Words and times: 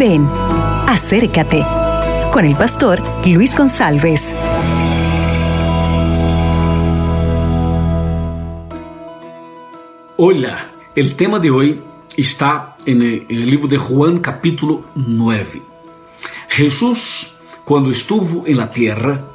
Ven, 0.00 0.26
acércate 0.86 1.62
con 2.32 2.46
el 2.46 2.56
pastor 2.56 3.02
Luis 3.26 3.54
González. 3.54 4.34
Hola, 10.16 10.70
el 10.96 11.16
tema 11.16 11.38
de 11.38 11.50
hoy 11.50 11.82
está 12.16 12.78
en 12.86 13.02
el, 13.02 13.26
libro 13.28 13.68
de 13.68 13.76
Juan 13.76 14.20
capítulo 14.20 14.86
9. 14.94 15.60
Jesús, 16.48 17.36
cuando 17.66 17.90
estuvo 17.90 18.46
en 18.46 18.56
la 18.56 18.70
tierra, 18.70 19.26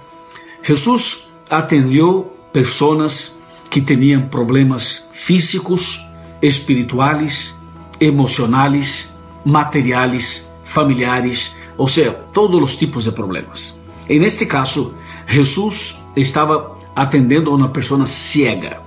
Jesús 0.64 1.28
atendió 1.48 2.34
personas 2.52 3.40
que 3.70 3.82
tenían 3.82 4.32
problemas 4.32 5.12
físicos, 5.14 6.10
espirituales, 6.42 7.62
emocionales, 8.00 9.16
materiales, 9.44 10.52
familiares, 10.76 11.58
o 11.78 11.88
sea, 11.88 12.12
todos 12.34 12.60
los 12.60 12.78
tipos 12.78 13.06
de 13.06 13.14
problemas. 13.14 13.80
En 14.10 14.24
este 14.24 14.46
caso, 14.46 14.98
Jesús 15.26 16.00
estaba 16.16 16.78
atendiendo 16.94 17.52
a 17.52 17.56
una 17.56 17.72
persona 17.72 18.06
ciega. 18.06 18.82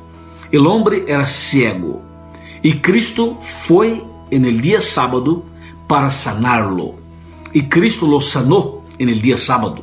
El 0.53 0.67
hombre 0.67 1.05
era 1.09 1.25
ciego 1.25 2.03
y 2.63 2.75
Cristo 2.81 3.39
en 4.31 4.45
el 4.45 4.61
día 4.61 4.83
sábado 4.83 5.43
para 5.87 6.11
sanarlo. 6.11 6.95
Y 7.55 7.63
Cristo 7.69 8.07
lo 8.07 8.21
sanó 8.21 8.83
en 8.99 9.09
el 9.09 9.23
día 9.23 9.39
sábado. 9.39 9.83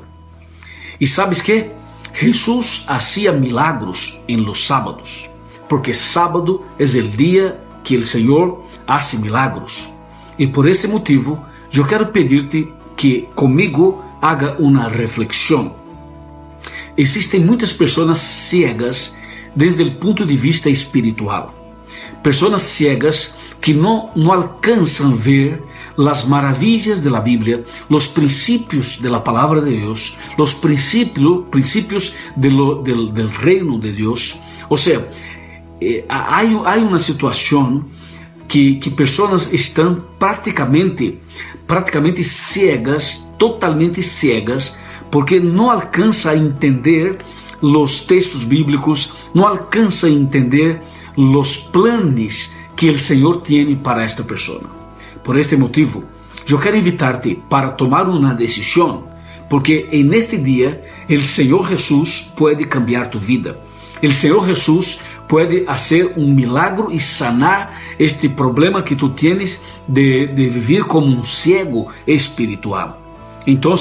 ¿Y 0.99 1.07
sabes 1.07 1.41
qué? 1.41 1.71
Jesús 2.13 2.85
hacía 2.87 3.31
milagros 3.31 4.21
en 4.27 4.45
los 4.45 4.63
sábados, 4.63 5.27
porque 5.67 5.93
sábado 5.93 6.63
es 6.77 6.93
el 6.93 7.17
día 7.17 7.59
que 7.83 7.95
el 7.95 8.05
Señor 8.05 8.63
hace 8.85 9.17
milagros. 9.17 9.89
E 10.37 10.47
por 10.47 10.67
esse 10.67 10.87
motivo, 10.87 11.39
eu 11.77 11.85
quero 11.85 12.07
pedir-te 12.07 12.68
que 12.95 13.27
comigo 13.35 14.04
haga 14.21 14.55
uma 14.59 14.87
reflexão. 14.87 15.76
Existem 16.98 17.40
muitas 17.40 17.73
pessoas 17.73 18.20
cegas 18.20 19.15
desde 19.55 19.84
o 19.84 19.91
ponto 19.96 20.26
de 20.26 20.35
vista 20.35 20.70
espiritual. 20.70 21.53
Pessoas 22.23 22.62
cegas 22.62 23.37
que 23.62 23.73
não, 23.73 24.09
não 24.15 24.31
alcançam 24.31 25.13
ver 25.13 25.62
as 25.98 26.26
maravilhas 26.26 27.01
da 27.01 27.21
Bíblia, 27.21 27.63
os 27.90 28.07
princípios 28.07 28.98
da 28.98 29.20
palavra 29.20 29.62
de 29.62 29.77
Deus, 29.77 30.18
os 30.37 30.53
princípios, 30.53 31.46
princípios 31.49 32.13
do, 32.35 32.81
del 32.81 33.27
reino 33.27 33.79
de 33.79 33.91
Deus. 33.91 34.40
Ou 34.70 34.77
seja, 34.77 35.07
eh, 35.81 36.03
há, 36.09 36.41
há 36.41 36.76
uma 36.77 36.99
situação 36.99 37.85
que, 38.48 38.76
que 38.76 38.90
pessoas 38.90 39.51
estão 39.54 40.04
praticamente, 40.20 41.20
praticamente 41.68 42.24
cegas, 42.24 43.29
totalmente 43.37 44.02
cegas, 44.02 44.77
porque 45.12 45.40
não 45.40 45.70
alcança 45.70 46.32
a 46.32 46.37
entender 46.37 47.18
os 47.62 48.02
textos 48.02 48.43
bíblicos, 48.43 49.13
não 49.34 49.48
alcança 49.48 50.07
a 50.07 50.10
entender 50.10 50.82
os 51.15 51.57
planos 51.57 52.54
que 52.76 52.90
o 52.90 52.99
Senhor 52.99 53.41
tem 53.41 53.76
para 53.76 54.04
esta 54.04 54.24
pessoa. 54.24 54.63
Por 55.24 55.37
este 55.37 55.55
motivo, 55.55 56.04
eu 56.48 56.59
quero 56.59 56.77
invitar-te 56.77 57.35
para 57.49 57.71
tomar 57.71 58.07
uma 58.07 58.34
decisão, 58.34 59.05
porque 59.49 59.87
este 59.91 60.37
dia 60.37 60.84
o 61.09 61.21
Senhor 61.21 61.68
Jesus 61.70 62.32
pode 62.35 62.65
cambiar 62.65 63.09
tu 63.09 63.18
vida. 63.18 63.59
O 64.03 64.13
Senhor 64.13 64.46
Jesus 64.46 65.00
pode 65.28 65.66
fazer 65.66 66.13
um 66.18 66.31
milagro 66.31 66.91
e 66.91 67.00
sanar 67.00 67.81
este 67.97 68.29
problema 68.29 68.84
que 68.84 68.95
tu 68.95 69.09
tienes 69.09 69.63
de, 69.88 70.28
de 70.28 70.50
vivir 70.50 70.85
como 70.85 71.07
um 71.07 71.23
ciego 71.23 71.91
espiritual. 72.06 73.01
Então, 73.47 73.75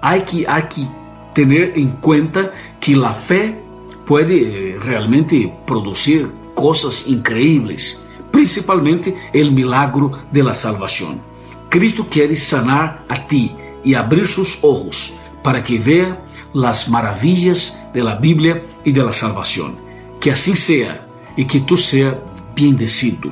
há 0.00 0.18
que, 0.18 0.46
há 0.46 0.60
que 0.62 0.88
ter 1.34 1.76
em 1.76 1.88
conta 2.00 2.52
que 2.80 2.94
a 3.02 3.12
fé 3.12 3.58
pode 4.06 4.44
eh, 4.44 4.78
realmente 4.80 5.52
produzir 5.66 6.28
coisas 6.54 7.08
increíbles, 7.08 8.06
principalmente 8.30 9.14
o 9.34 9.50
milagro 9.50 10.18
de 10.30 10.42
la 10.42 10.54
salvação. 10.54 11.20
Cristo 11.68 12.04
quer 12.04 12.34
sanar 12.36 13.04
a 13.08 13.16
ti 13.16 13.54
e 13.84 13.94
abrir 13.96 14.28
seus 14.28 14.62
olhos 14.62 15.14
para 15.42 15.60
que 15.60 15.76
veja 15.76 16.18
as 16.64 16.88
maravilhas 16.88 17.82
da 17.92 18.14
Bíblia 18.14 18.64
e 18.84 18.92
da 18.92 19.10
salvação. 19.12 19.83
Que 20.24 20.30
assim 20.30 20.54
seja 20.54 21.02
e 21.36 21.44
que 21.44 21.60
tu 21.60 21.76
seja 21.76 22.18
bendecido. 22.54 23.30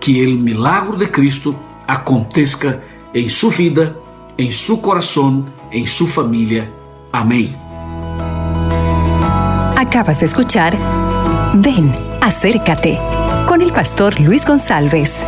Que 0.00 0.24
o 0.24 0.38
milagro 0.38 0.96
de 0.96 1.06
Cristo 1.06 1.54
aconteça 1.86 2.82
em 3.12 3.28
sua 3.28 3.50
vida, 3.50 3.94
em 4.38 4.50
seu 4.50 4.78
coração, 4.78 5.44
em 5.70 5.84
sua 5.84 6.06
família. 6.06 6.72
Amém. 7.12 7.54
Acabas 9.76 10.16
de 10.16 10.24
escuchar 10.24 10.72
Ven, 11.56 11.92
acércate 12.22 12.98
con 13.46 13.60
el 13.60 13.70
pastor 13.70 14.18
Luis 14.18 14.42
González. 14.46 15.26